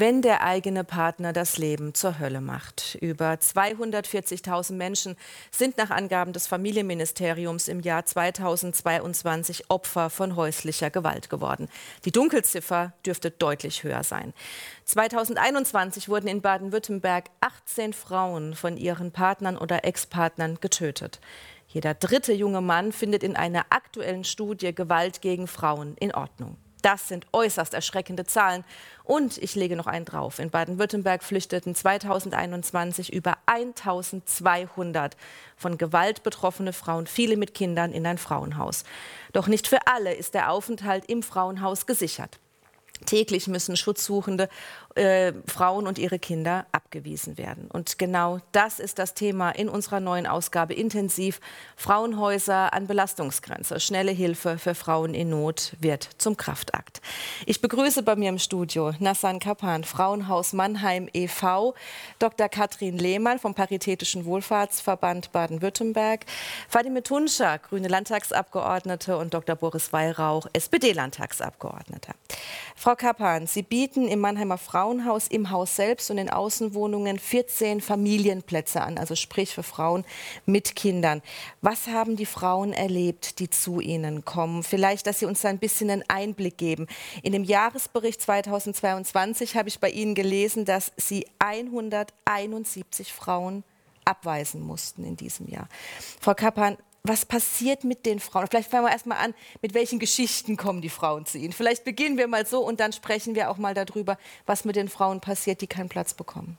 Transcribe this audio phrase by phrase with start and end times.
[0.00, 2.96] wenn der eigene Partner das Leben zur Hölle macht.
[3.00, 5.16] Über 240.000 Menschen
[5.50, 11.68] sind nach Angaben des Familienministeriums im Jahr 2022 Opfer von häuslicher Gewalt geworden.
[12.04, 14.34] Die Dunkelziffer dürfte deutlich höher sein.
[14.84, 21.18] 2021 wurden in Baden-Württemberg 18 Frauen von ihren Partnern oder Ex-Partnern getötet.
[21.66, 26.56] Jeder dritte junge Mann findet in einer aktuellen Studie Gewalt gegen Frauen in Ordnung.
[26.82, 28.64] Das sind äußerst erschreckende Zahlen.
[29.04, 30.38] Und ich lege noch einen drauf.
[30.38, 35.16] In Baden-Württemberg flüchteten 2021 über 1200
[35.56, 38.84] von Gewalt betroffene Frauen, viele mit Kindern, in ein Frauenhaus.
[39.32, 42.38] Doch nicht für alle ist der Aufenthalt im Frauenhaus gesichert.
[43.06, 44.48] Täglich müssen Schutzsuchende
[44.94, 47.68] äh, Frauen und ihre Kinder abgewiesen werden.
[47.70, 51.38] Und genau das ist das Thema in unserer neuen Ausgabe Intensiv.
[51.76, 53.78] Frauenhäuser an Belastungsgrenze.
[53.78, 57.02] Schnelle Hilfe für Frauen in Not wird zum Kraftakt.
[57.44, 61.74] Ich begrüße bei mir im Studio Nassan Kapan, Frauenhaus Mannheim e.V.,
[62.18, 62.48] Dr.
[62.48, 66.24] Katrin Lehmann vom Paritätischen Wohlfahrtsverband Baden-Württemberg,
[66.68, 69.56] Fadime Tunscha, grüne Landtagsabgeordnete und Dr.
[69.56, 72.14] Boris Weihrauch, SPD-Landtagsabgeordneter.
[72.76, 76.77] Frau Kapan, Sie bieten im Mannheimer Frauen Frauenhaus im Haus selbst und in Außenwohnungen
[77.18, 80.04] 14 Familienplätze an, also sprich für Frauen
[80.46, 81.22] mit Kindern.
[81.60, 84.62] Was haben die Frauen erlebt, die zu Ihnen kommen?
[84.62, 86.86] Vielleicht, dass Sie uns da ein bisschen einen Einblick geben.
[87.22, 93.64] In dem Jahresbericht 2022 habe ich bei Ihnen gelesen, dass Sie 171 Frauen
[94.04, 95.68] abweisen mussten in diesem Jahr.
[96.20, 98.46] Frau Kappan, was passiert mit den Frauen?
[98.48, 101.52] Vielleicht fangen wir erstmal an, mit welchen Geschichten kommen die Frauen zu Ihnen?
[101.52, 104.88] Vielleicht beginnen wir mal so und dann sprechen wir auch mal darüber, was mit den
[104.88, 106.58] Frauen passiert, die keinen Platz bekommen.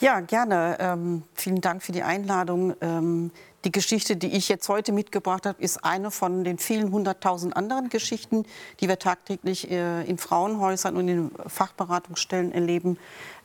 [0.00, 0.76] Ja, gerne.
[0.78, 2.72] Ähm, vielen Dank für die Einladung.
[2.80, 3.32] Ähm,
[3.64, 7.88] die Geschichte, die ich jetzt heute mitgebracht habe, ist eine von den vielen hunderttausend anderen
[7.88, 8.46] Geschichten,
[8.78, 12.96] die wir tagtäglich äh, in Frauenhäusern und in Fachberatungsstellen erleben.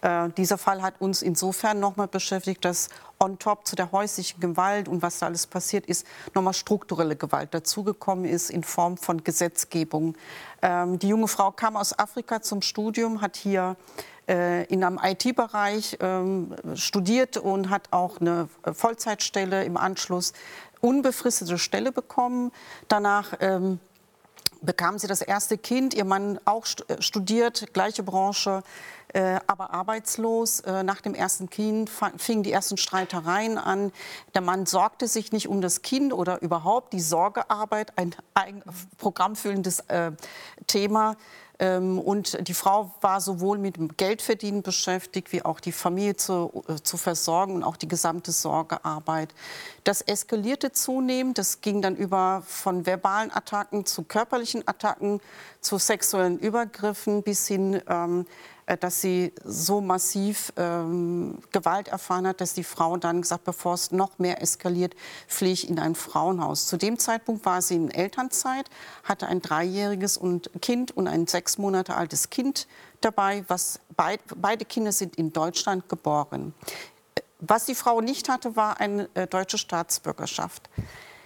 [0.01, 2.89] Äh, dieser Fall hat uns insofern nochmal beschäftigt, dass
[3.19, 7.51] on top zu der häuslichen Gewalt und was da alles passiert ist, nochmal strukturelle Gewalt
[7.55, 10.15] dazugekommen ist in Form von Gesetzgebung.
[10.61, 13.75] Ähm, die junge Frau kam aus Afrika zum Studium, hat hier
[14.27, 20.33] äh, in einem IT-Bereich ähm, studiert und hat auch eine Vollzeitstelle im Anschluss
[20.81, 22.51] unbefristete Stelle bekommen.
[22.87, 23.79] Danach ähm,
[24.61, 28.63] bekam sie das erste Kind, ihr Mann auch äh, studiert, gleiche Branche,
[29.13, 30.61] äh, aber arbeitslos.
[30.61, 33.91] Äh, nach dem ersten Kind fingen die ersten Streitereien an.
[34.33, 38.63] Der Mann sorgte sich nicht um das Kind oder überhaupt die Sorgearbeit, ein, ein
[38.97, 40.11] programmfüllendes äh,
[40.67, 41.15] Thema.
[41.63, 46.75] Ähm, und die Frau war sowohl mit Geldverdienen beschäftigt, wie auch die Familie zu, äh,
[46.83, 49.33] zu versorgen und auch die gesamte Sorgearbeit.
[49.85, 51.37] Das eskalierte zunehmend.
[51.37, 55.21] Das ging dann über von verbalen Attacken zu körperlichen Attacken,
[55.61, 62.41] zu sexuellen Übergriffen bis hin ähm, äh, dass sie so massiv ähm, Gewalt erfahren hat,
[62.41, 64.95] dass die Frau dann gesagt, bevor es noch mehr eskaliert,
[65.27, 66.67] fliege ich in ein Frauenhaus.
[66.67, 68.69] Zu dem Zeitpunkt war sie in Elternzeit,
[69.03, 72.67] hatte ein dreijähriges und Kind und ein sechs Monate altes Kind
[73.01, 73.43] dabei.
[73.47, 76.53] Was beid, beide Kinder sind in Deutschland geboren.
[77.39, 80.69] Was die Frau nicht hatte, war eine äh, deutsche Staatsbürgerschaft.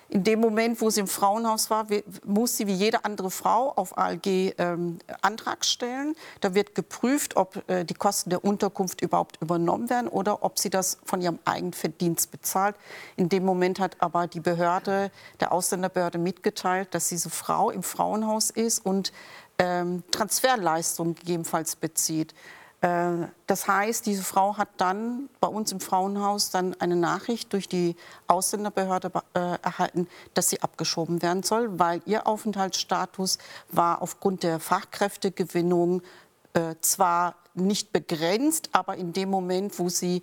[0.09, 1.85] In dem Moment, wo sie im Frauenhaus war,
[2.23, 6.16] muss sie wie jede andere Frau auf ALG ähm, Antrag stellen.
[6.40, 10.69] Da wird geprüft, ob äh, die Kosten der Unterkunft überhaupt übernommen werden oder ob sie
[10.69, 12.78] das von ihrem eigenen Verdienst bezahlt.
[13.18, 18.50] In dem Moment hat aber die Behörde, der Ausländerbehörde mitgeteilt, dass diese Frau im Frauenhaus
[18.50, 19.12] ist und
[19.59, 22.34] ähm, Transferleistungen gegebenenfalls bezieht.
[22.81, 27.67] Äh, das heißt, diese Frau hat dann bei uns im Frauenhaus dann eine Nachricht durch
[27.67, 27.95] die
[28.27, 33.39] Ausländerbehörde äh, erhalten, dass sie abgeschoben werden soll, weil ihr Aufenthaltsstatus
[33.69, 36.01] war aufgrund der Fachkräftegewinnung
[36.53, 40.21] äh, zwar nicht begrenzt, aber in dem Moment, wo sie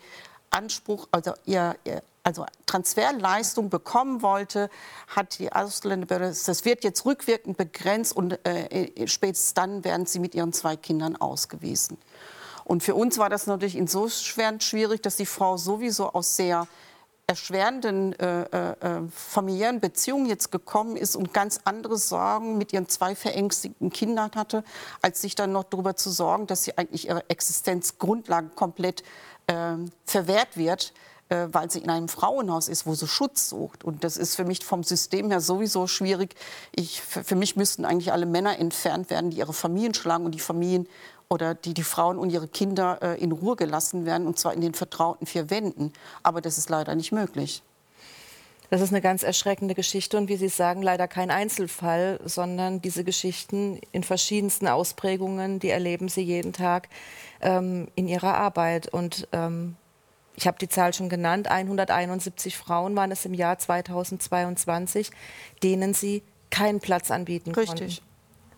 [0.51, 1.75] Anspruch, also ihr,
[2.23, 4.71] also Transferleistung bekommen wollte,
[5.09, 10.37] hat die Ausländerbehörde, das wird jetzt rückwirkend begrenzt und äh, spätestens dann werden sie mit
[10.37, 11.99] ihren zwei Kindern ausgewiesen.
[12.65, 16.67] Und für uns war das natürlich insofern schwierig, dass die Frau sowieso aus sehr
[17.27, 22.89] erschwerenden äh, äh, äh, familiären Beziehungen jetzt gekommen ist und ganz andere Sorgen mit ihren
[22.89, 24.63] zwei verängstigten Kindern hatte,
[25.01, 29.03] als sich dann noch darüber zu sorgen, dass sie eigentlich ihre Existenzgrundlage komplett
[29.47, 30.93] äh, verwehrt wird,
[31.31, 33.85] äh, weil sie in einem Frauenhaus ist, wo sie Schutz sucht.
[33.85, 36.35] Und das ist für mich vom System her sowieso schwierig.
[36.73, 40.35] Ich, für, für mich müssten eigentlich alle Männer entfernt werden, die ihre Familien schlagen und
[40.35, 40.87] die Familien
[41.29, 44.61] oder die die Frauen und ihre Kinder äh, in Ruhe gelassen werden, und zwar in
[44.61, 45.93] den vertrauten vier Wänden.
[46.23, 47.63] Aber das ist leider nicht möglich.
[48.71, 53.05] Das ist eine ganz erschreckende Geschichte und wie Sie sagen, leider kein Einzelfall, sondern diese
[53.05, 56.89] Geschichten in verschiedensten Ausprägungen, die erleben Sie jeden Tag
[57.41, 58.89] ähm, in Ihrer Arbeit.
[58.89, 59.77] Und ähm,
[60.35, 65.11] ich habe die Zahl schon genannt, 171 Frauen waren es im Jahr 2022,
[65.63, 67.79] denen Sie keinen Platz anbieten Richtig.
[67.79, 67.99] konnten.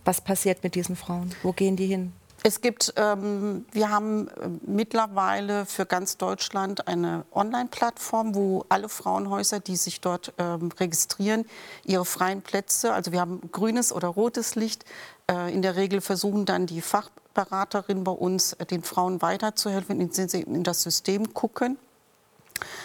[0.04, 1.34] Was passiert mit diesen Frauen?
[1.42, 2.12] Wo gehen die hin?
[2.46, 9.58] Es gibt, ähm, wir haben äh, mittlerweile für ganz Deutschland eine Online-Plattform, wo alle Frauenhäuser,
[9.58, 11.44] die sich dort ähm, registrieren,
[11.82, 14.84] ihre freien Plätze, also wir haben grünes oder rotes Licht.
[15.28, 20.28] Äh, in der Regel versuchen dann die Fachberaterinnen bei uns, äh, den Frauen weiterzuhelfen, indem
[20.28, 21.76] sie in das System gucken.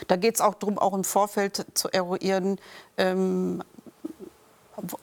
[0.08, 2.58] Da geht es auch darum, auch im Vorfeld zu eruieren,
[2.98, 3.62] ähm,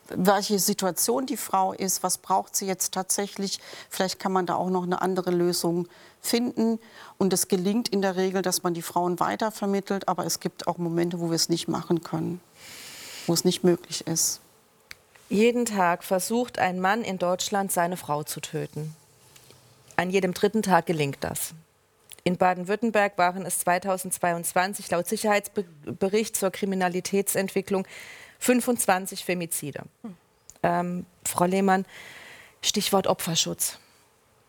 [0.08, 3.60] welche Situation die Frau ist, was braucht sie jetzt tatsächlich.
[3.90, 5.88] Vielleicht kann man da auch noch eine andere Lösung
[6.20, 6.78] finden.
[7.19, 10.78] Und es gelingt in der Regel, dass man die Frauen weitervermittelt, aber es gibt auch
[10.78, 12.40] Momente, wo wir es nicht machen können,
[13.26, 14.40] wo es nicht möglich ist.
[15.28, 18.96] Jeden Tag versucht ein Mann in Deutschland, seine Frau zu töten.
[19.96, 21.54] An jedem dritten Tag gelingt das.
[22.25, 27.86] In Baden-Württemberg waren es 2022 laut Sicherheitsbericht zur Kriminalitätsentwicklung
[28.38, 29.82] 25 Femizide.
[30.62, 31.85] Ähm, Frau Lehmann,
[32.62, 33.79] Stichwort Opferschutz.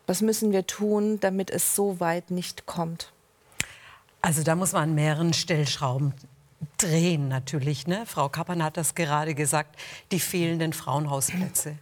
[0.08, 3.12] Was müssen wir tun, damit es so weit nicht kommt?
[4.22, 6.14] Also da muss man an mehreren Stellschrauben
[6.78, 7.88] drehen natürlich.
[7.88, 8.04] Ne?
[8.06, 9.80] Frau Kappern hat das gerade gesagt,
[10.12, 11.78] die fehlenden Frauenhausplätze.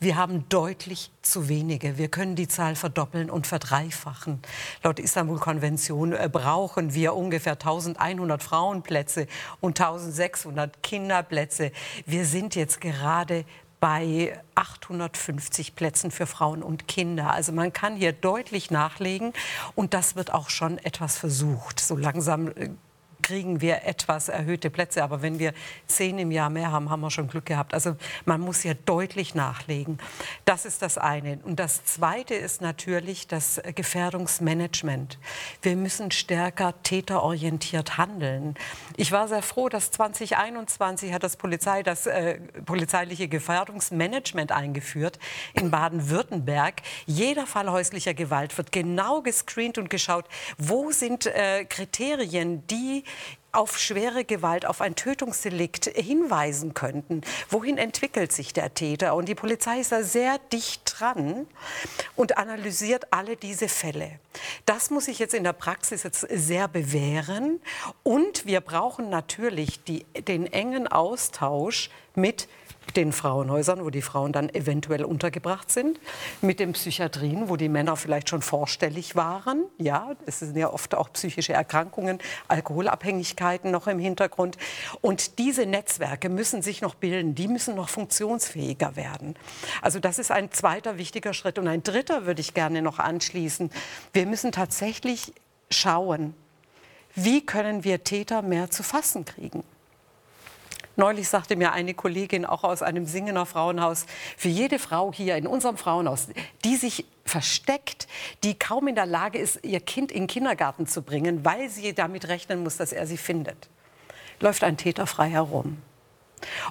[0.00, 1.98] Wir haben deutlich zu wenige.
[1.98, 4.40] Wir können die Zahl verdoppeln und verdreifachen.
[4.82, 9.26] Laut Istanbul-Konvention äh, brauchen wir ungefähr 1100 Frauenplätze
[9.60, 11.72] und 1600 Kinderplätze.
[12.06, 13.44] Wir sind jetzt gerade
[13.80, 17.32] bei 850 Plätzen für Frauen und Kinder.
[17.32, 19.32] Also man kann hier deutlich nachlegen
[19.74, 21.80] und das wird auch schon etwas versucht.
[21.80, 22.70] So langsam äh,
[23.22, 25.02] kriegen wir etwas erhöhte Plätze.
[25.02, 25.52] Aber wenn wir
[25.86, 27.74] zehn im Jahr mehr haben, haben wir schon Glück gehabt.
[27.74, 29.98] Also man muss hier deutlich nachlegen.
[30.44, 31.38] Das ist das eine.
[31.44, 35.18] Und das zweite ist natürlich das Gefährdungsmanagement.
[35.62, 38.54] Wir müssen stärker täterorientiert handeln.
[38.96, 45.18] Ich war sehr froh, dass 2021 hat das Polizei das äh, polizeiliche Gefährdungsmanagement eingeführt
[45.54, 46.82] in Baden-Württemberg.
[47.06, 50.26] Jeder Fall häuslicher Gewalt wird genau gescreent und geschaut,
[50.58, 53.04] wo sind äh, Kriterien, die
[53.52, 57.20] auf schwere Gewalt, auf ein Tötungsdelikt hinweisen könnten.
[57.50, 59.14] Wohin entwickelt sich der Täter?
[59.14, 61.46] Und die Polizei ist da sehr dicht dran
[62.16, 64.18] und analysiert alle diese Fälle.
[64.64, 67.60] Das muss sich jetzt in der Praxis jetzt sehr bewähren.
[68.02, 72.48] Und wir brauchen natürlich die, den engen Austausch mit
[72.96, 75.98] den Frauenhäusern, wo die Frauen dann eventuell untergebracht sind,
[76.40, 79.64] mit den Psychiatrien, wo die Männer vielleicht schon vorstellig waren.
[79.78, 82.18] Ja, es sind ja oft auch psychische Erkrankungen,
[82.48, 84.58] Alkoholabhängigkeiten noch im Hintergrund.
[85.00, 89.36] Und diese Netzwerke müssen sich noch bilden, die müssen noch funktionsfähiger werden.
[89.80, 91.58] Also das ist ein zweiter wichtiger Schritt.
[91.58, 93.70] Und ein dritter würde ich gerne noch anschließen.
[94.12, 95.32] Wir müssen tatsächlich
[95.70, 96.34] schauen,
[97.14, 99.64] wie können wir Täter mehr zu fassen kriegen.
[101.02, 104.06] Neulich sagte mir eine Kollegin auch aus einem Singener Frauenhaus,
[104.36, 106.28] für jede Frau hier in unserem Frauenhaus,
[106.62, 108.06] die sich versteckt,
[108.44, 111.92] die kaum in der Lage ist, ihr Kind in den Kindergarten zu bringen, weil sie
[111.92, 113.68] damit rechnen muss, dass er sie findet,
[114.38, 115.82] läuft ein Täter frei herum.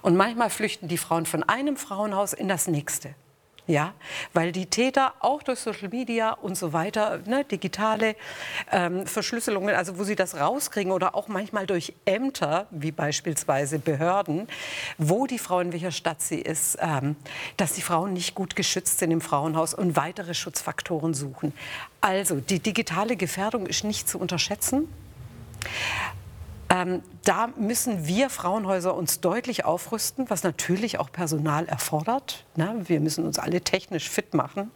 [0.02, 3.14] Und manchmal flüchten die Frauen von einem Frauenhaus in das nächste.
[3.68, 3.94] Ja,
[4.34, 8.16] weil die Täter auch durch Social Media und so weiter, ne, digitale
[8.72, 14.48] ähm, Verschlüsselungen, also wo sie das rauskriegen oder auch manchmal durch Ämter, wie beispielsweise Behörden,
[14.98, 17.16] wo die Frau in welcher Stadt sie ist, ähm,
[17.58, 21.54] dass die Frauen nicht gut geschützt sind im Frauenhaus und weitere Schutzfaktoren suchen.
[22.02, 24.88] Also die digitale Gefährdung ist nicht zu unterschätzen.
[26.72, 32.46] Ähm, da müssen wir Frauenhäuser uns deutlich aufrüsten, was natürlich auch Personal erfordert.
[32.56, 32.82] Ne?
[32.86, 34.72] Wir müssen uns alle technisch fit machen.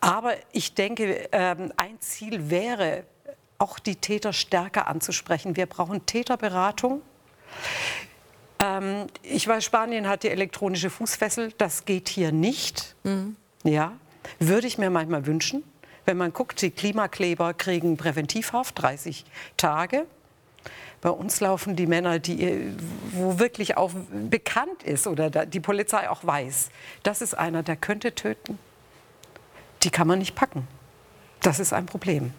[0.00, 3.04] Aber ich denke, ähm, ein Ziel wäre,
[3.58, 5.54] auch die Täter stärker anzusprechen.
[5.54, 7.02] Wir brauchen Täterberatung.
[8.60, 11.52] Ähm, ich weiß, Spanien hat die elektronische Fußfessel.
[11.56, 12.96] Das geht hier nicht.
[13.04, 13.36] Mhm.
[13.62, 13.92] Ja,
[14.40, 15.62] würde ich mir manchmal wünschen.
[16.04, 19.24] Wenn man guckt, die Klimakleber kriegen Präventivhaft, 30
[19.56, 20.06] Tage.
[21.02, 22.72] Bei uns laufen die Männer, die,
[23.12, 23.90] wo wirklich auch
[24.30, 26.70] bekannt ist oder die Polizei auch weiß,
[27.02, 28.58] das ist einer, der könnte töten.
[29.82, 30.68] Die kann man nicht packen.
[31.40, 32.32] Das ist ein Problem.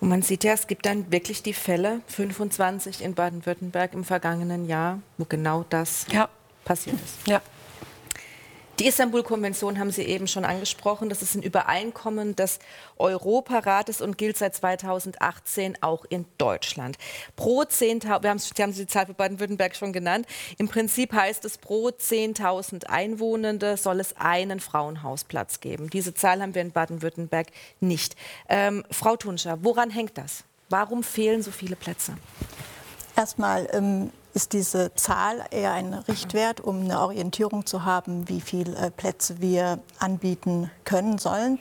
[0.00, 4.66] Und man sieht ja, es gibt dann wirklich die Fälle, 25 in Baden-Württemberg im vergangenen
[4.66, 6.30] Jahr, wo genau das ja.
[6.64, 7.28] passiert ist.
[7.28, 7.42] Ja.
[8.82, 11.08] Die Istanbul-Konvention haben Sie eben schon angesprochen.
[11.08, 12.58] Das ist ein Übereinkommen des
[12.96, 16.98] Europarates und gilt seit 2018 auch in Deutschland.
[17.36, 20.26] Pro 10.000, wir haben, Sie haben die Zahl für Baden-Württemberg schon genannt.
[20.58, 25.88] Im Prinzip heißt es, pro 10.000 Einwohnende soll es einen Frauenhausplatz geben.
[25.88, 28.16] Diese Zahl haben wir in Baden-Württemberg nicht.
[28.48, 30.42] Ähm, Frau Tunscher, woran hängt das?
[30.70, 32.16] Warum fehlen so viele Plätze?
[33.14, 38.76] Erstmal ähm, ist diese Zahl eher ein Richtwert, um eine Orientierung zu haben, wie viele
[38.76, 41.58] äh, Plätze wir anbieten können sollen.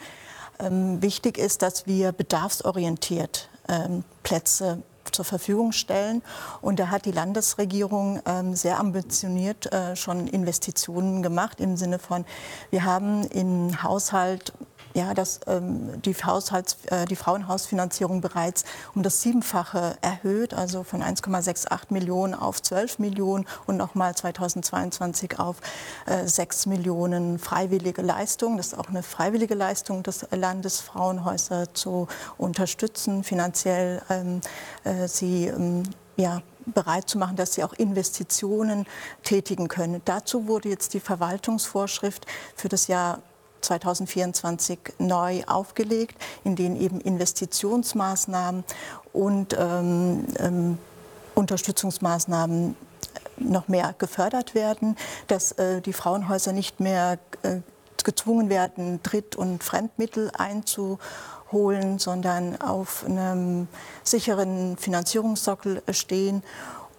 [0.60, 6.22] Ähm, wichtig ist, dass wir bedarfsorientiert ähm, Plätze zur Verfügung stellen.
[6.62, 12.26] Und da hat die Landesregierung ähm, sehr ambitioniert äh, schon Investitionen gemacht im Sinne von,
[12.70, 14.54] wir haben im Haushalt
[14.94, 18.64] ja, dass ähm, die, Haushalts-, äh, die Frauenhausfinanzierung bereits
[18.96, 25.58] um das Siebenfache erhöht, also von 1,68 Millionen auf 12 Millionen und nochmal 2022 auf
[26.06, 28.58] äh, 6 Millionen freiwillige Leistungen.
[28.58, 32.08] Das ist auch eine freiwillige Leistung des Landes, Frauenhäuser zu
[32.38, 34.42] unterstützen, finanziell ähm,
[34.84, 35.84] äh, sie ähm,
[36.18, 38.86] ja, bereit zu machen, dass sie auch Investitionen
[39.24, 40.02] tätigen können.
[40.06, 43.20] Dazu wurde jetzt die Verwaltungsvorschrift für das Jahr
[43.62, 48.64] 2024 neu aufgelegt, in denen eben Investitionsmaßnahmen
[49.14, 50.78] und ähm, ähm,
[51.36, 52.76] Unterstützungsmaßnahmen
[53.38, 54.96] noch mehr gefördert werden,
[55.28, 57.60] dass äh, die Frauenhäuser nicht mehr äh,
[58.04, 63.68] gezwungen werden, Dritt- und Fremdmittel einzuholen, sondern auf einem
[64.04, 66.44] sicheren Finanzierungssockel stehen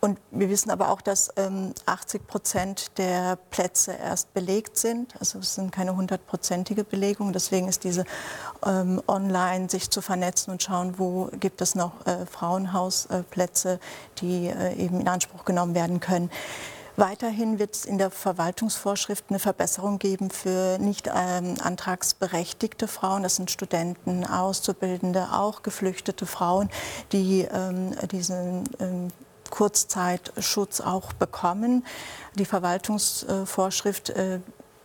[0.05, 5.15] und wir wissen aber auch, dass ähm, 80 Prozent der Plätze erst belegt sind.
[5.21, 7.33] Also es sind keine hundertprozentige Belegung.
[7.33, 8.05] Deswegen ist diese
[8.67, 13.79] ähm, online sich zu vernetzen und schauen, wo gibt es noch äh, Frauenhausplätze,
[14.19, 16.33] die äh, eben in Anspruch genommen werden können.
[16.97, 23.23] Weiterhin wird es in der Verwaltungsvorschrift eine Verbesserung geben für nicht ähm, antragsberechtigte Frauen.
[23.23, 26.71] Das sind Studenten, Auszubildende, auch geflüchtete Frauen,
[27.13, 29.13] die ähm, diesen ähm,
[29.53, 31.85] Kurzzeitschutz auch bekommen.
[32.37, 34.41] Die Verwaltungsvorschrift äh,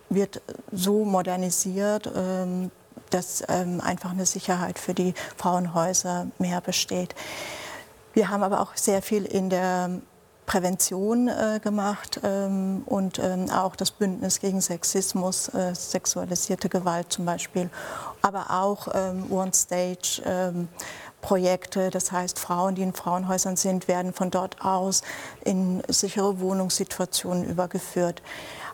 [0.10, 0.42] wird
[0.74, 2.70] so modernisiert, ähm,
[3.10, 7.16] dass ähm, einfach eine Sicherheit für die Frauenhäuser mehr besteht.
[8.14, 10.02] Wir haben aber auch sehr viel in der
[10.46, 17.26] Prävention äh, gemacht ähm, und ähm, auch das Bündnis gegen Sexismus, äh, sexualisierte Gewalt zum
[17.26, 17.70] Beispiel,
[18.22, 20.68] aber auch ähm, One Stage ähm,
[21.28, 21.90] Projekte.
[21.90, 25.02] Das heißt, Frauen, die in Frauenhäusern sind, werden von dort aus
[25.44, 28.22] in sichere Wohnungssituationen übergeführt.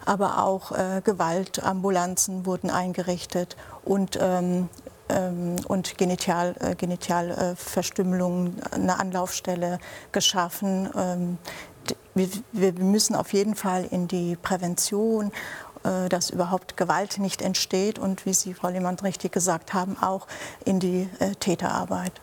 [0.05, 4.69] Aber auch äh, Gewaltambulanzen wurden eingerichtet und ähm,
[5.10, 9.79] ähm und Genital, äh, Genitalverstümmelung, eine Anlaufstelle
[10.12, 10.91] geschaffen.
[10.95, 11.38] Ähm,
[12.13, 15.31] wir, wir, müssen auf jeden Fall in die Prävention,
[15.83, 20.27] äh, dass überhaupt Gewalt nicht entsteht und, wie Sie, Frau Lehmann, richtig gesagt haben, auch
[20.65, 22.22] in die äh, Täterarbeit.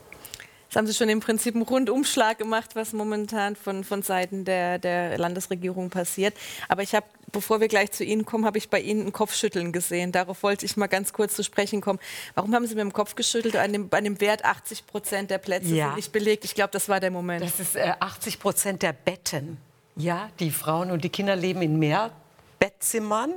[0.70, 4.78] Das haben Sie schon im Prinzip einen Rundumschlag gemacht, was momentan von, von Seiten der,
[4.78, 6.32] der Landesregierung passiert.
[6.68, 9.72] Aber ich habe, bevor wir gleich zu Ihnen kommen, habe ich bei Ihnen ein Kopfschütteln
[9.72, 10.12] gesehen.
[10.12, 11.98] Darauf wollte ich mal ganz kurz zu sprechen kommen.
[12.36, 13.56] Warum haben Sie mit dem Kopf geschüttelt?
[13.56, 15.86] An dem, an dem Wert 80 Prozent der Plätze ja.
[15.86, 16.44] sind nicht belegt.
[16.44, 17.42] Ich glaube, das war der Moment.
[17.42, 19.56] Das ist äh, 80 Prozent der Betten.
[19.96, 22.12] Ja, die Frauen und die Kinder leben in mehr
[22.60, 23.32] Bettzimmern.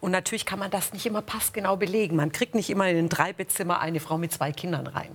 [0.00, 2.16] Und natürlich kann man das nicht immer passgenau belegen.
[2.16, 5.14] Man kriegt nicht immer in ein Dreibettzimmer eine Frau mit zwei Kindern rein.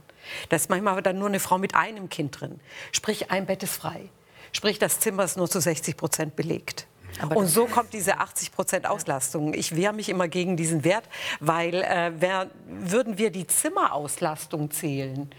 [0.50, 2.60] Da ist manchmal dann nur eine Frau mit einem Kind drin.
[2.92, 4.10] Sprich, ein Bett ist frei.
[4.52, 6.86] Sprich, das Zimmer ist nur zu 60 Prozent belegt.
[7.20, 9.54] Aber und so kommt diese 80 Prozent Auslastung.
[9.54, 11.08] Ich wehre mich immer gegen diesen Wert,
[11.40, 15.30] weil äh, wer, würden wir die Zimmerauslastung zählen,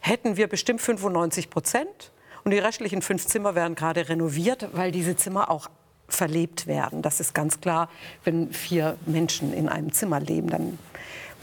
[0.00, 2.12] hätten wir bestimmt 95 Prozent.
[2.44, 5.68] Und die restlichen fünf Zimmer werden gerade renoviert, weil diese Zimmer auch
[6.08, 7.02] verlebt werden.
[7.02, 7.88] Das ist ganz klar,
[8.24, 10.78] wenn vier Menschen in einem Zimmer leben, dann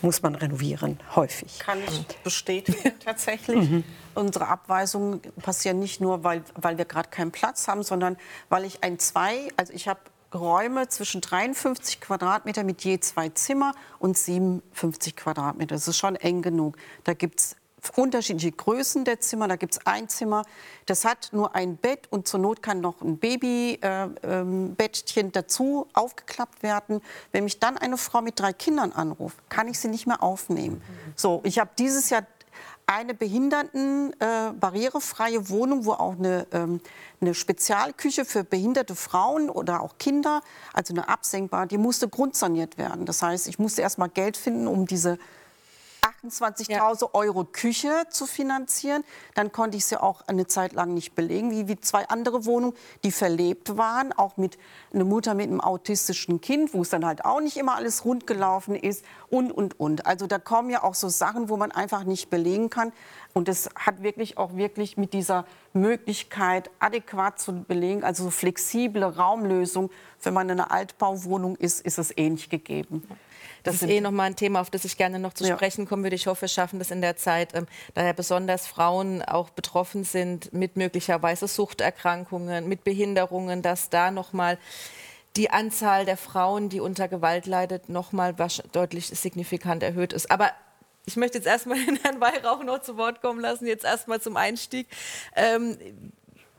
[0.02, 1.60] muss man renovieren, häufig.
[1.60, 3.70] Kann ich bestätigen, tatsächlich.
[3.70, 3.84] Mhm.
[4.14, 8.18] Unsere Abweisungen passieren nicht nur, weil, weil wir gerade keinen Platz haben, sondern
[8.50, 10.00] weil ich ein Zwei, also ich habe
[10.34, 15.76] Räume zwischen 53 Quadratmeter mit je zwei Zimmer und 57 Quadratmeter.
[15.76, 16.78] Das ist schon eng genug.
[17.04, 17.56] Da gibt es
[17.90, 19.48] unterschiedliche Größen der Zimmer.
[19.48, 20.44] Da gibt es ein Zimmer,
[20.86, 23.82] das hat nur ein Bett und zur Not kann noch ein Babybettchen
[24.22, 27.02] äh, ähm, dazu aufgeklappt werden.
[27.32, 30.82] Wenn mich dann eine Frau mit drei Kindern anruft, kann ich sie nicht mehr aufnehmen.
[31.16, 32.24] So, ich habe dieses Jahr
[32.88, 36.82] eine behinderten äh, barrierefreie Wohnung, wo auch eine, ähm,
[37.20, 40.42] eine Spezialküche für behinderte Frauen oder auch Kinder,
[40.74, 43.06] also eine absenkbare, die musste grundsaniert werden.
[43.06, 45.18] Das heißt, ich musste erst mal Geld finden, um diese
[46.30, 47.10] 28.000 ja.
[47.14, 49.04] Euro Küche zu finanzieren.
[49.34, 52.76] Dann konnte ich sie auch eine Zeit lang nicht belegen, wie, wie zwei andere Wohnungen,
[53.04, 54.58] die verlebt waren, auch mit
[54.94, 58.28] einer Mutter mit einem autistischen Kind, wo es dann halt auch nicht immer alles rund
[58.28, 60.06] gelaufen ist und, und, und.
[60.06, 62.92] Also da kommen ja auch so Sachen, wo man einfach nicht belegen kann.
[63.34, 69.04] Und das hat wirklich auch wirklich mit dieser Möglichkeit adäquat zu belegen, also so flexible
[69.04, 69.92] Raumlösung,
[70.24, 73.04] wenn man in einer Altbauwohnung ist, ist es ähnlich gegeben.
[73.66, 75.56] Das, ist eh noch mal ein Thema, auf das ich gerne noch zu ja.
[75.56, 76.16] sprechen kommen würde.
[76.16, 80.54] Ich hoffe, wir schaffen das in der Zeit, ähm, daher besonders Frauen auch betroffen sind
[80.54, 84.58] mit möglicherweise Suchterkrankungen, mit Behinderungen, dass da noch mal
[85.36, 88.34] die Anzahl der Frauen, die unter Gewalt leidet, noch mal
[88.72, 90.32] deutlich signifikant erhöht ist.
[90.32, 90.52] Aber
[91.06, 94.88] ich möchte jetzt erstmal Herrn Weihrauch noch zu Wort kommen lassen, jetzt erstmal zum Einstieg.
[95.36, 95.78] Ähm,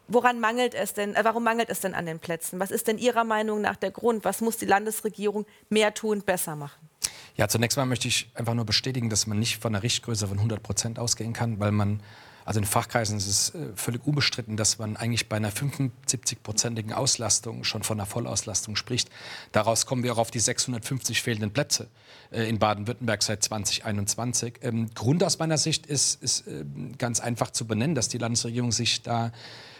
[0.09, 2.61] Woran mangelt es denn, äh, warum mangelt es denn an den Plätzen?
[2.61, 4.25] Was ist denn Ihrer Meinung nach der Grund?
[4.25, 6.89] Was muss die Landesregierung mehr tun, besser machen?
[7.37, 10.39] Ja, zunächst mal möchte ich einfach nur bestätigen, dass man nicht von einer Richtgröße von
[10.39, 12.01] 100 Prozent ausgehen kann, weil man,
[12.47, 17.63] also in Fachkreisen ist es äh, völlig unbestritten, dass man eigentlich bei einer 75-prozentigen Auslastung
[17.65, 19.11] schon von einer Vollauslastung spricht.
[19.53, 21.89] Daraus kommen wir auch auf die 650 fehlenden Plätze
[22.31, 24.61] äh, in Baden-Württemberg seit 2021.
[24.63, 26.65] Ähm, Grund aus meiner Sicht ist, ist äh,
[26.97, 29.31] ganz einfach zu benennen, dass die Landesregierung sich da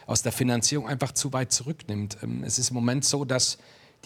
[0.05, 2.19] aus der Finanzierung einfach zu weit zurücknimmt.
[2.23, 3.57] Ähm, es ist im Moment so, dass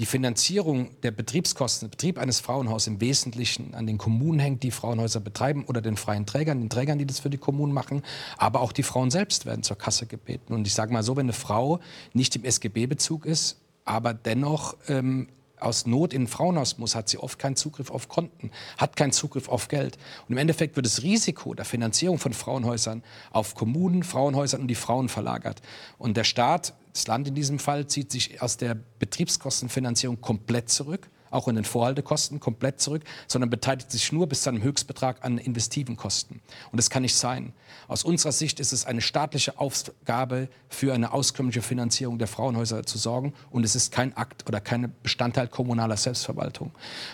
[0.00, 4.70] die Finanzierung der Betriebskosten, der Betrieb eines Frauenhauses im Wesentlichen an den Kommunen hängt, die
[4.70, 8.02] Frauenhäuser betreiben oder den freien Trägern, den Trägern, die das für die Kommunen machen.
[8.38, 10.54] Aber auch die Frauen selbst werden zur Kasse gebeten.
[10.54, 11.80] Und ich sage mal so, wenn eine Frau
[12.14, 15.28] nicht im SGB-Bezug ist, aber dennoch ähm,
[15.60, 19.48] aus Not in Frauenhaus muss, hat sie oft keinen Zugriff auf Konten, hat keinen Zugriff
[19.48, 19.98] auf Geld.
[20.26, 24.74] Und im Endeffekt wird das Risiko der Finanzierung von Frauenhäusern auf Kommunen, Frauenhäusern und die
[24.74, 25.62] Frauen verlagert.
[25.98, 31.08] Und der Staat das Land in diesem Fall zieht sich aus der Betriebskostenfinanzierung komplett zurück,
[31.30, 35.38] auch in den Vorhaltekosten komplett zurück, sondern beteiligt sich nur bis zu einem Höchstbetrag an
[35.38, 36.40] investiven Kosten.
[36.72, 37.54] Und das kann nicht sein.
[37.88, 42.98] Aus unserer Sicht ist es eine staatliche Aufgabe, für eine auskömmliche Finanzierung der Frauenhäuser zu
[42.98, 43.32] sorgen.
[43.50, 46.70] Und es ist kein Akt oder kein Bestandteil kommunaler Selbstverwaltung.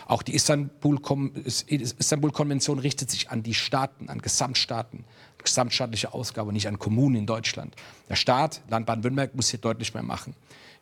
[0.07, 5.05] Auch die Istanbul-Konvention richtet sich an die Staaten, an Gesamtstaaten
[5.47, 7.75] gesamtstaatliche Ausgabe, nicht an Kommunen in Deutschland.
[8.09, 10.35] Der Staat, Land Baden-Württemberg, muss hier deutlich mehr machen.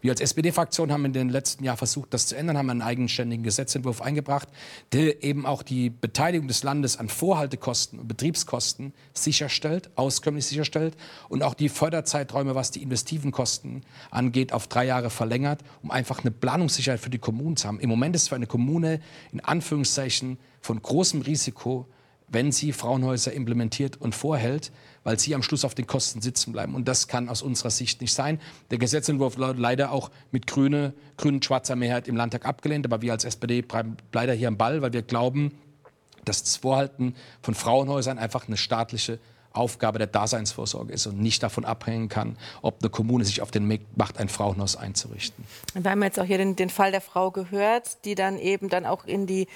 [0.05, 3.43] Wir als SPD-Fraktion haben in den letzten Jahren versucht, das zu ändern, haben einen eigenständigen
[3.43, 4.51] Gesetzentwurf eingebracht,
[4.93, 10.95] der eben auch die Beteiligung des Landes an Vorhaltekosten und Betriebskosten sicherstellt, auskömmlich sicherstellt
[11.31, 16.21] und auch die Förderzeiträume, was die investiven Kosten angeht, auf drei Jahre verlängert, um einfach
[16.21, 17.81] eine Planungssicherheit für die Kommunen zu haben.
[17.81, 19.01] Im Moment ist für eine Kommune
[19.33, 21.87] in Anführungszeichen von großem Risiko
[22.29, 24.73] wenn sie Frauenhäuser implementiert und vorhält,
[25.05, 26.75] weil sie am Schluss auf den Kosten sitzen bleiben.
[26.75, 28.41] Und das kann aus unserer Sicht nicht sein.
[28.71, 32.87] Der Gesetzentwurf leider auch mit grüne, grün schwarzer Mehrheit im Landtag abgelehnt.
[32.87, 35.53] Aber wir als SPD bleiben leider hier am Ball, weil wir glauben,
[36.25, 39.19] dass das Vorhalten von Frauenhäusern einfach eine staatliche
[39.55, 43.69] Aufgabe der Daseinsvorsorge ist und nicht davon abhängen kann, ob eine Kommune sich auf den
[43.69, 45.45] Weg macht, ein Frauenhaus einzurichten.
[45.75, 48.85] Wir haben jetzt auch hier den, den Fall der Frau gehört, die dann eben dann
[48.85, 49.47] auch in die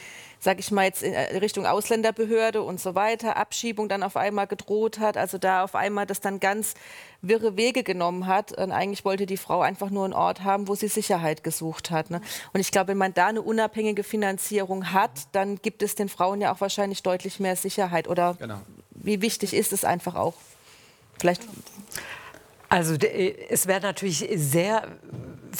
[0.40, 4.46] sage ich mal jetzt in äh, Richtung Ausländerbehörde und so weiter, Abschiebung dann auf einmal
[4.46, 6.74] gedroht hat, also da auf einmal das dann ganz
[7.22, 8.52] wirre Wege genommen hat.
[8.52, 12.10] Und eigentlich wollte die Frau einfach nur einen Ort haben, wo sie Sicherheit gesucht hat.
[12.10, 12.20] Ne?
[12.52, 16.40] Und ich glaube, wenn man da eine unabhängige Finanzierung hat, dann gibt es den Frauen
[16.40, 18.06] ja auch wahrscheinlich deutlich mehr Sicherheit.
[18.06, 18.60] Oder genau
[19.02, 20.34] wie wichtig ist es einfach auch?
[21.18, 21.42] Vielleicht.
[22.68, 24.98] Also es wäre natürlich sehr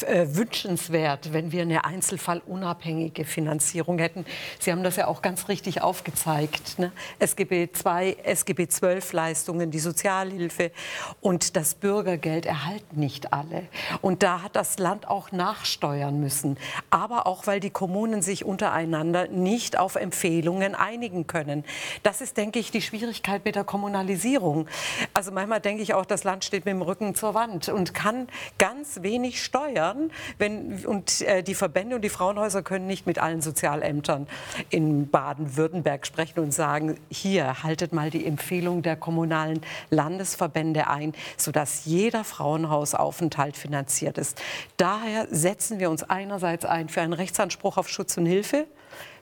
[0.03, 4.27] äh, wünschenswert, wenn wir eine einzelfallunabhängige Finanzierung hätten.
[4.59, 6.79] Sie haben das ja auch ganz richtig aufgezeigt.
[6.79, 6.93] Ne?
[7.19, 10.73] SGB II, SGB XII Leistungen, die Sozialhilfe
[11.21, 13.67] und das Bürgergeld erhalten nicht alle.
[14.03, 16.59] Und da hat das Land auch nachsteuern müssen.
[16.91, 21.65] Aber auch, weil die Kommunen sich untereinander nicht auf Empfehlungen einigen können.
[22.03, 24.69] Das ist, denke ich, die Schwierigkeit mit der Kommunalisierung.
[25.15, 28.29] Also manchmal denke ich auch, das Land steht mit dem Rücken zur Wand und kann
[28.59, 30.11] ganz wenig steuern Steuern.
[30.39, 34.27] Wenn, und äh, die Verbände und die Frauenhäuser können nicht mit allen Sozialämtern
[34.71, 39.61] in Baden-Württemberg sprechen und sagen, hier haltet mal die Empfehlung der kommunalen
[39.91, 44.41] Landesverbände ein, sodass jeder Frauenhausaufenthalt finanziert ist.
[44.77, 48.67] Daher setzen wir uns einerseits ein für einen Rechtsanspruch auf Schutz und Hilfe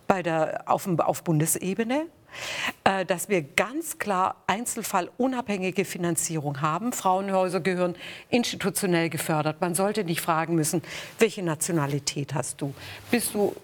[0.07, 2.07] bei der, auf, auf Bundesebene
[3.07, 6.93] dass wir ganz klar einzelfallunabhängige Finanzierung haben.
[6.93, 7.97] Frauenhäuser gehören
[8.31, 9.61] institutionell gefördert.
[9.61, 10.83] Man sollte nicht fragen müssen,
[11.19, 12.75] welche Nationalität hast du?
[13.11, 13.55] Bist du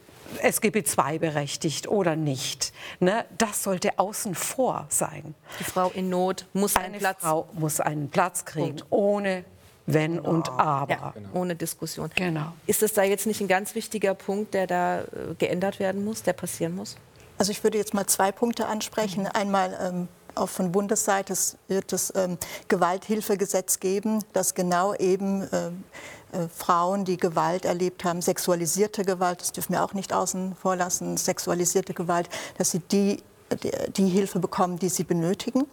[0.40, 2.72] SGB II berechtigt oder nicht.
[3.00, 3.24] Ne?
[3.38, 5.34] Das sollte außen vor sein.
[5.60, 7.20] Die Frau in Not muss einen Eine Platz.
[7.20, 8.86] Frau muss einen Platz kriegen, Punkt.
[8.90, 9.44] ohne
[9.86, 10.30] wenn genau.
[10.30, 10.92] und aber.
[10.92, 11.28] Ja, genau.
[11.34, 12.10] Ohne Diskussion.
[12.14, 12.52] Genau.
[12.66, 15.04] Ist das da jetzt nicht ein ganz wichtiger Punkt, der da äh,
[15.38, 16.96] geändert werden muss, der passieren muss?
[17.38, 19.26] Also ich würde jetzt mal zwei Punkte ansprechen.
[19.26, 21.34] Einmal ähm, auch von Bundesseite
[21.68, 25.68] wird es ähm, Gewalthilfegesetz geben, das genau eben äh,
[26.32, 30.76] äh, Frauen, die Gewalt erlebt haben, sexualisierte Gewalt, das dürfen wir auch nicht außen vor
[30.76, 33.22] lassen, sexualisierte Gewalt, dass sie die,
[33.62, 35.66] die, die Hilfe bekommen, die sie benötigen.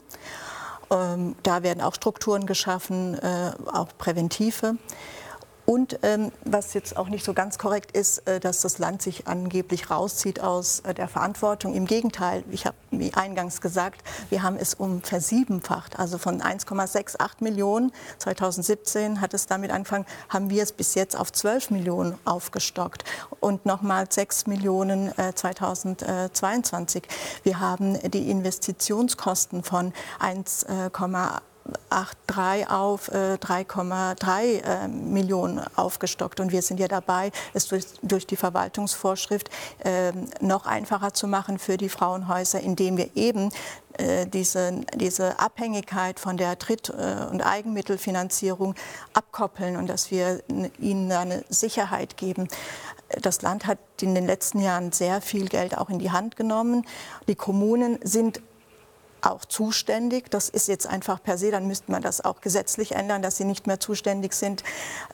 [0.92, 4.76] Ähm, da werden auch Strukturen geschaffen, äh, auch präventive.
[5.70, 9.28] Und ähm, was jetzt auch nicht so ganz korrekt ist, äh, dass das Land sich
[9.28, 11.76] angeblich rauszieht aus äh, der Verantwortung.
[11.76, 14.02] Im Gegenteil, ich habe wie eingangs gesagt,
[14.32, 16.00] wir haben es um versiebenfacht.
[16.00, 21.32] Also von 1,68 Millionen 2017 hat es damit angefangen, haben wir es bis jetzt auf
[21.32, 23.04] 12 Millionen aufgestockt
[23.40, 27.04] und nochmal 6 Millionen äh, 2022.
[27.44, 31.42] Wir haben die Investitionskosten von 1,8
[31.90, 36.40] 8,3 auf äh, 3,3 äh, Millionen aufgestockt.
[36.40, 39.50] Und wir sind ja dabei, es durch, durch die Verwaltungsvorschrift
[39.84, 43.52] äh, noch einfacher zu machen für die Frauenhäuser, indem wir eben
[43.98, 48.76] äh, diese, diese Abhängigkeit von der Dritt- äh, und Eigenmittelfinanzierung
[49.14, 50.42] abkoppeln und dass wir
[50.80, 52.48] ihnen eine Sicherheit geben.
[53.22, 56.86] Das Land hat in den letzten Jahren sehr viel Geld auch in die Hand genommen.
[57.28, 58.42] Die Kommunen sind
[59.22, 60.30] auch zuständig.
[60.30, 63.46] Das ist jetzt einfach per se, dann müsste man das auch gesetzlich ändern, dass sie
[63.46, 64.64] nicht mehr zuständig sind.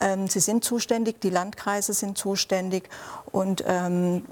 [0.01, 2.89] Ähm, sie sind zuständig, die Landkreise sind zuständig.
[3.35, 4.23] Und, ähm,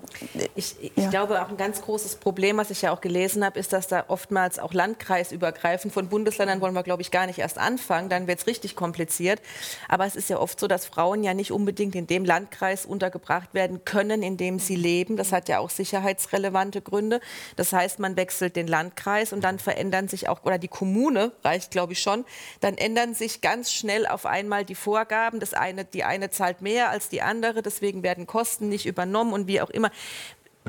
[0.56, 1.10] ich, ich ja.
[1.10, 4.06] glaube, auch ein ganz großes Problem, was ich ja auch gelesen habe, ist, dass da
[4.08, 8.08] oftmals auch landkreisübergreifend von Bundesländern wollen wir, glaube ich, gar nicht erst anfangen.
[8.08, 9.42] Dann wird es richtig kompliziert.
[9.90, 13.54] Aber es ist ja oft so, dass Frauen ja nicht unbedingt in dem Landkreis untergebracht
[13.54, 15.18] werden können, in dem sie leben.
[15.18, 17.20] Das hat ja auch sicherheitsrelevante Gründe.
[17.58, 21.72] Das heißt, man wechselt den Landkreis und dann verändern sich auch, oder die Kommune reicht,
[21.72, 22.24] glaube ich, schon,
[22.62, 25.42] dann ändern sich ganz schnell auf einmal die Vorgaben.
[25.42, 29.48] Das eine, die eine zahlt mehr als die andere, deswegen werden Kosten nicht übernommen und
[29.48, 29.92] wie auch immer.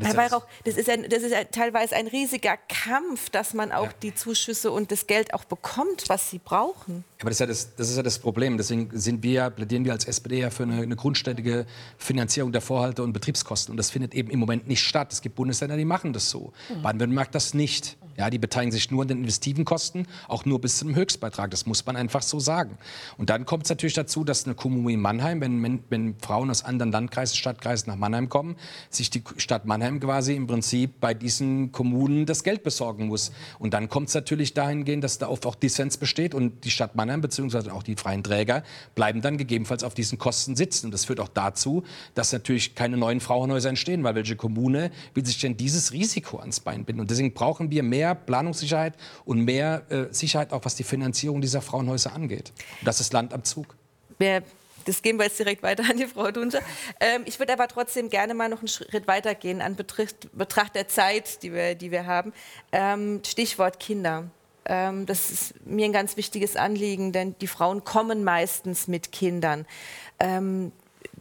[0.01, 3.87] Herr Weihrauch, das ist, ein, das ist ein, teilweise ein riesiger Kampf, dass man auch
[3.87, 3.93] ja.
[4.03, 7.05] die Zuschüsse und das Geld auch bekommt, was sie brauchen.
[7.21, 8.57] Aber das ist, ja das, das ist ja das Problem.
[8.57, 8.91] Deswegen
[9.23, 13.71] wir, plädieren wir als SPD ja für eine, eine grundständige Finanzierung der Vorhalte und Betriebskosten.
[13.73, 15.13] Und das findet eben im Moment nicht statt.
[15.13, 16.53] Es gibt Bundesländer, die machen das so.
[16.69, 16.83] Mhm.
[16.83, 17.97] Baden-Württemberg das nicht.
[18.17, 21.51] Ja, die beteiligen sich nur an den investiven Kosten, auch nur bis zum Höchstbeitrag.
[21.51, 22.79] Das muss man einfach so sagen.
[23.19, 26.65] Und dann kommt es natürlich dazu, dass eine Kommune in Mannheim, wenn, wenn Frauen aus
[26.65, 28.57] anderen Landkreisen, Stadtkreisen nach Mannheim kommen,
[28.89, 33.33] sich die Stadt Mannheim quasi im Prinzip bei diesen Kommunen das Geld besorgen muss.
[33.59, 36.95] Und dann kommt es natürlich dahingehend, dass da oft auch Dissens besteht und die Stadt
[36.95, 37.71] Mannheim bzw.
[37.71, 38.63] auch die freien Träger
[38.95, 40.87] bleiben dann gegebenenfalls auf diesen Kosten sitzen.
[40.87, 41.83] Und das führt auch dazu,
[42.15, 46.61] dass natürlich keine neuen Frauenhäuser entstehen, weil welche Kommune will sich denn dieses Risiko ans
[46.61, 47.01] Bein binden?
[47.01, 51.41] Und deswegen brauchen wir mehr mehr Planungssicherheit und mehr äh, Sicherheit auch was die Finanzierung
[51.41, 52.53] dieser Frauenhäuser angeht.
[52.81, 53.75] Und das ist Land am Zug.
[54.19, 54.43] Wer
[54.87, 56.61] das geben wir jetzt direkt weiter an die Frau Dunscher.
[57.01, 60.89] Ähm, ich würde aber trotzdem gerne mal noch einen Schritt weitergehen an Betracht, Betracht der
[60.89, 62.35] Zeit, die wir, die wir haben.
[62.71, 64.25] Ähm, Stichwort Kinder.
[64.67, 69.65] Ähm, das ist mir ein ganz wichtiges Anliegen, denn die Frauen kommen meistens mit Kindern.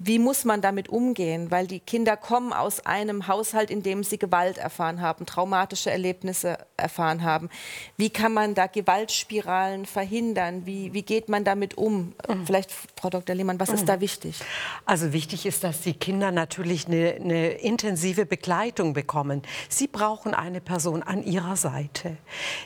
[0.05, 1.49] Wie muss man damit umgehen?
[1.49, 6.57] Weil die Kinder kommen aus einem Haushalt, in dem sie Gewalt erfahren haben, traumatische Erlebnisse
[6.77, 7.49] erfahren haben.
[7.95, 10.65] Wie kann man da Gewaltspiralen verhindern?
[10.65, 12.13] Wie, wie geht man damit um?
[12.27, 12.45] Mhm.
[12.45, 13.35] Vielleicht, Frau Dr.
[13.35, 13.75] Lehmann, was mhm.
[13.75, 14.39] ist da wichtig?
[14.85, 19.41] Also wichtig ist, dass die Kinder natürlich eine, eine intensive Begleitung bekommen.
[19.69, 22.17] Sie brauchen eine Person an ihrer Seite.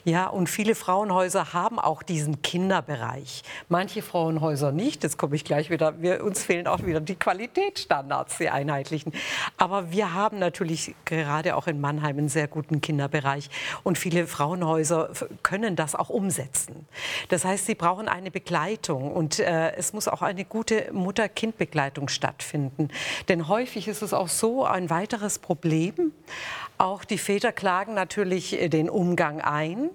[0.04, 3.44] Ja, und viele Frauenhäuser haben auch diesen Kinderbereich.
[3.70, 5.04] Manche Frauenhäuser nicht.
[5.04, 6.02] Jetzt komme ich gleich wieder.
[6.02, 9.14] Wir, uns fehlen auch wieder die Qualitätsstandards, die einheitlichen.
[9.58, 13.50] Aber wir haben natürlich gerade auch in Mannheim einen sehr guten Kinderbereich.
[13.84, 15.10] Und viele Frauenhäuser
[15.44, 16.88] können das auch umsetzen.
[17.30, 19.12] Das heißt, sie brauchen eine Begleitung.
[19.12, 22.90] Und äh, es muss auch eine gute Mutter-Kind-Begleitung stattfinden.
[23.30, 26.12] Denn häufig ist es auch so ein weiteres Problem.
[26.78, 29.90] Auch die Väter klagen natürlich äh, den Umgang ein.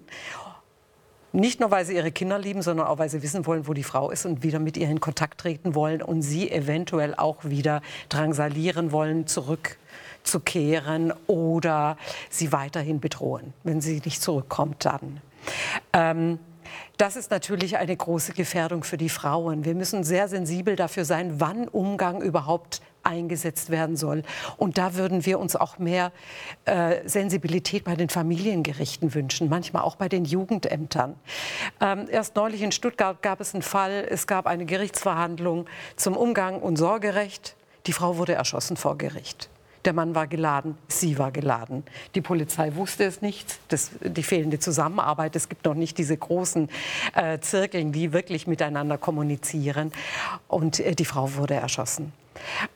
[1.32, 3.82] Nicht nur, weil sie ihre Kinder lieben, sondern auch, weil sie wissen wollen, wo die
[3.82, 7.80] Frau ist und wieder mit ihr in Kontakt treten wollen und sie eventuell auch wieder
[8.10, 11.96] drangsalieren wollen, zurückzukehren oder
[12.28, 15.20] sie weiterhin bedrohen, wenn sie nicht zurückkommt dann.
[15.94, 16.38] Ähm,
[16.96, 19.64] das ist natürlich eine große Gefährdung für die Frauen.
[19.64, 24.22] Wir müssen sehr sensibel dafür sein, wann Umgang überhaupt eingesetzt werden soll.
[24.56, 26.12] Und da würden wir uns auch mehr
[26.64, 31.16] äh, Sensibilität bei den Familiengerichten wünschen, manchmal auch bei den Jugendämtern.
[31.80, 36.60] Ähm, erst neulich in Stuttgart gab es einen Fall, es gab eine Gerichtsverhandlung zum Umgang
[36.60, 37.56] und Sorgerecht.
[37.86, 39.48] Die Frau wurde erschossen vor Gericht.
[39.84, 41.82] Der Mann war geladen, sie war geladen.
[42.14, 45.34] Die Polizei wusste es nicht, das, die fehlende Zusammenarbeit.
[45.34, 46.68] Es gibt noch nicht diese großen
[47.14, 49.92] äh, Zirkeln, die wirklich miteinander kommunizieren.
[50.46, 52.12] Und äh, die Frau wurde erschossen.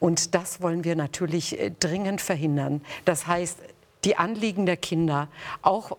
[0.00, 2.82] Und das wollen wir natürlich äh, dringend verhindern.
[3.04, 3.58] Das heißt,
[4.04, 5.28] die Anliegen der Kinder,
[5.62, 5.96] auch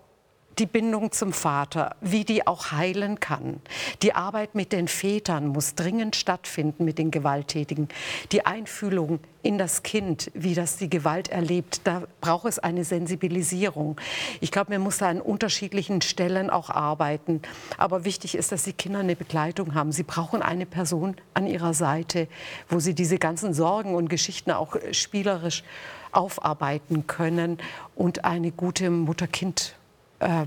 [0.60, 3.62] die Bindung zum Vater, wie die auch heilen kann.
[4.02, 7.88] Die Arbeit mit den Vätern muss dringend stattfinden mit den Gewalttätigen.
[8.32, 14.00] Die Einfühlung in das Kind, wie das die Gewalt erlebt, da braucht es eine Sensibilisierung.
[14.41, 17.41] Ich glaube, man muss da an unterschiedlichen Stellen auch arbeiten.
[17.78, 19.91] Aber wichtig ist, dass die Kinder eine Begleitung haben.
[19.91, 22.28] Sie brauchen eine Person an ihrer Seite,
[22.67, 25.63] wo sie diese ganzen Sorgen und Geschichten auch spielerisch
[26.12, 27.60] aufarbeiten können
[27.96, 29.87] und eine gute Mutter-Kind äh,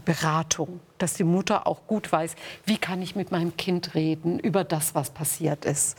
[0.04, 2.34] Beratung, dass die Mutter auch gut weiß,
[2.66, 5.96] wie kann ich mit meinem Kind reden über das, was passiert ist.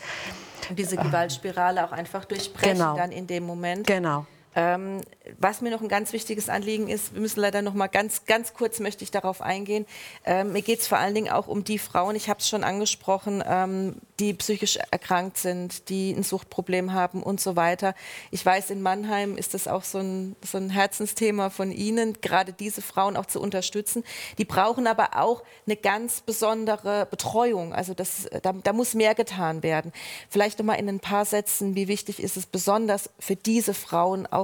[0.70, 2.96] Und diese Gewaltspirale auch einfach durchbrechen Genau.
[2.96, 3.88] dann in dem Moment.
[3.88, 4.26] Genau.
[4.56, 5.02] Ähm,
[5.40, 8.54] was mir noch ein ganz wichtiges Anliegen ist, wir müssen leider noch mal ganz, ganz
[8.54, 9.86] kurz möchte ich darauf eingehen.
[10.26, 12.64] Ähm, mir geht es vor allen Dingen auch um die Frauen, ich habe es schon
[12.64, 17.96] angesprochen, ähm, die psychisch erkrankt sind, die ein Suchtproblem haben und so weiter.
[18.30, 22.54] Ich weiß, in Mannheim ist das auch so ein, so ein Herzensthema von Ihnen, gerade
[22.54, 24.04] diese Frauen auch zu unterstützen.
[24.38, 27.74] Die brauchen aber auch eine ganz besondere Betreuung.
[27.74, 29.92] Also das, da, da muss mehr getan werden.
[30.30, 34.28] Vielleicht noch mal in ein paar Sätzen, wie wichtig ist es besonders für diese Frauen
[34.28, 34.41] auch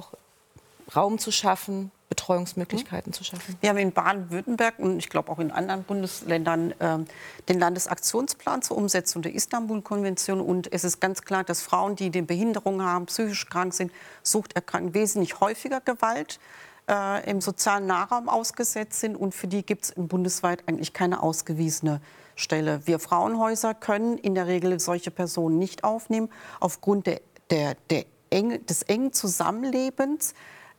[0.96, 3.58] Raum zu schaffen, Betreuungsmöglichkeiten zu schaffen.
[3.60, 7.06] Wir haben in Baden-Württemberg und ich glaube auch in anderen Bundesländern ähm,
[7.50, 10.40] den Landesaktionsplan zur Umsetzung der Istanbul-Konvention.
[10.40, 13.92] Und es ist ganz klar, dass Frauen, die eine Behinderung haben, psychisch krank sind,
[14.24, 16.40] suchterkrankt, wesentlich häufiger Gewalt
[16.90, 19.18] äh, im sozialen Nahraum ausgesetzt sind.
[19.18, 22.02] Und für die gibt es bundesweit eigentlich keine ausgewiesene
[22.36, 22.86] Stelle.
[22.86, 27.20] Wir Frauenhäuser können in der Regel solche Personen nicht aufnehmen, aufgrund der,
[27.50, 30.34] der, der eng, des engen Zusammenlebens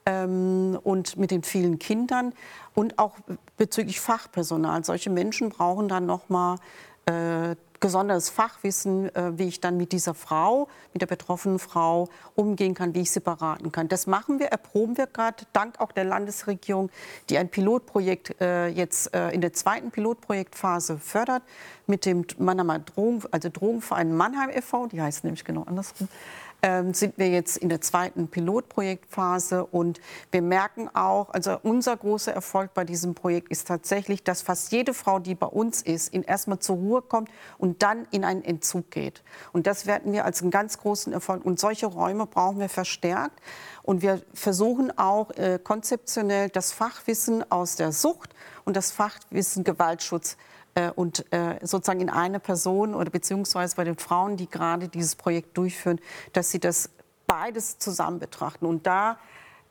[0.09, 2.33] ähm, und mit den vielen Kindern
[2.75, 3.16] und auch
[3.57, 4.83] bezüglich Fachpersonal.
[4.85, 6.57] Solche Menschen brauchen dann noch mal
[7.05, 12.75] äh, gesonderes Fachwissen, äh, wie ich dann mit dieser Frau, mit der betroffenen Frau umgehen
[12.75, 13.88] kann, wie ich sie beraten kann.
[13.88, 16.90] Das machen wir, erproben wir gerade, dank auch der Landesregierung,
[17.29, 21.42] die ein Pilotprojekt äh, jetzt äh, in der zweiten Pilotprojektphase fördert,
[21.87, 26.09] mit dem Mannheimer Drogen, also Drogenverein Mannheim e.V., die heißt nämlich genau andersrum,
[26.62, 30.01] ähm, sind wir jetzt in der zweiten Pilotprojektphase und
[30.33, 34.92] wir merken auch, also unser großer Erfolg bei diesem Projekt ist tatsächlich, dass fast jede
[34.92, 38.90] Frau, die bei uns ist, in erstmal zur Ruhe kommt und dann in einen Entzug
[38.90, 39.23] geht.
[39.53, 41.44] Und das werten wir als einen ganz großen Erfolg.
[41.44, 43.40] Und solche Räume brauchen wir verstärkt.
[43.83, 50.37] Und wir versuchen auch äh, konzeptionell das Fachwissen aus der Sucht und das Fachwissen Gewaltschutz
[50.95, 55.57] und äh, sozusagen in eine Person oder beziehungsweise bei den Frauen, die gerade dieses Projekt
[55.57, 56.01] durchführen,
[56.33, 56.91] dass sie das
[57.27, 58.67] beides zusammen betrachten.
[58.67, 59.19] Und da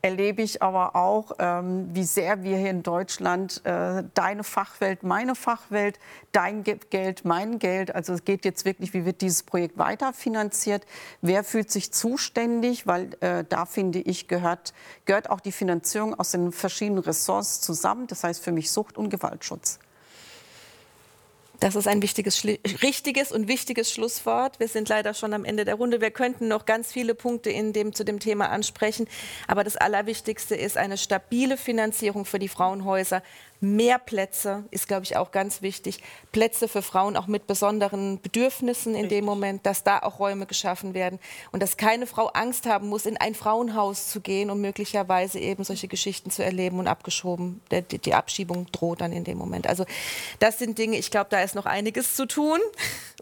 [0.02, 5.36] erlebe ich aber auch, ähm, wie sehr wir hier in Deutschland äh, deine Fachwelt, meine
[5.36, 6.00] Fachwelt,
[6.32, 7.94] dein Ge Geld, mein Geld.
[7.94, 10.86] Also es geht jetzt wirklich, wie wird dieses Projekt weiterfinanziert?
[11.22, 12.86] Wer fühlt sich zuständig?
[12.86, 14.74] Weil äh, da finde ich, gehört,
[15.06, 18.08] gehört auch die Finanzierung aus den verschiedenen Ressorts zusammen.
[18.08, 19.80] Das heißt für mich Sucht und Gewaltschutz.
[21.60, 24.60] Das ist ein wichtiges, richtiges und wichtiges Schlusswort.
[24.60, 26.02] Wir sind leider schon am Ende der Runde.
[26.02, 29.08] Wir könnten noch ganz viele Punkte in dem, zu dem Thema ansprechen.
[29.48, 33.24] Aber das Allerwichtigste ist eine stabile Finanzierung für die Frauenhäuser.
[33.60, 36.04] Mehr Plätze ist, glaube ich, auch ganz wichtig.
[36.32, 40.94] Plätze für Frauen auch mit besonderen Bedürfnissen in dem Moment, dass da auch Räume geschaffen
[40.94, 41.18] werden
[41.52, 45.64] und dass keine Frau Angst haben muss, in ein Frauenhaus zu gehen und möglicherweise eben
[45.64, 47.62] solche Geschichten zu erleben und abgeschoben.
[47.72, 49.66] Die, die Abschiebung droht dann in dem Moment.
[49.66, 49.86] Also
[50.38, 52.60] das sind Dinge, ich glaube, da ist noch einiges zu tun.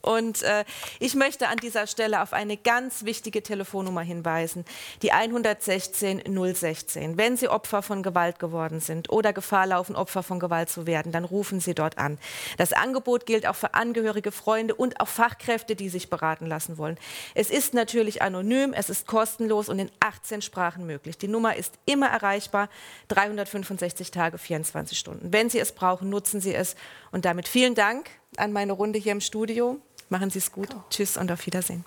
[0.05, 0.65] Und äh,
[0.99, 4.63] ich möchte an dieser Stelle auf eine ganz wichtige Telefonnummer hinweisen,
[5.01, 7.17] die 116 016.
[7.17, 11.11] Wenn Sie Opfer von Gewalt geworden sind oder Gefahr laufen, Opfer von Gewalt zu werden,
[11.11, 12.19] dann rufen Sie dort an.
[12.57, 16.99] Das Angebot gilt auch für Angehörige, Freunde und auch Fachkräfte, die sich beraten lassen wollen.
[17.33, 21.17] Es ist natürlich anonym, es ist kostenlos und in 18 Sprachen möglich.
[21.17, 22.69] Die Nummer ist immer erreichbar,
[23.07, 25.33] 365 Tage, 24 Stunden.
[25.33, 26.75] Wenn Sie es brauchen, nutzen Sie es.
[27.15, 29.80] Und damit vielen Dank an meine Runde hier im Studio.
[30.10, 30.75] Machen Sie es gut.
[30.89, 31.86] Tschüss und auf Wiedersehen.